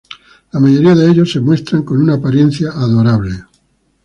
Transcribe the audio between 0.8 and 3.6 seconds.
de ellos se muestran con una apariencia adorable.